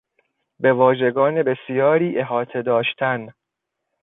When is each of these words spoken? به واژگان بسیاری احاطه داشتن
به 0.59 0.73
واژگان 0.73 1.43
بسیاری 1.43 2.19
احاطه 2.19 2.61
داشتن 2.61 3.27